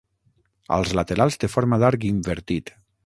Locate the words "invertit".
2.11-2.75